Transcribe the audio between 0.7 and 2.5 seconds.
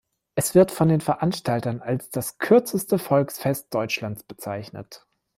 von den Veranstaltern als das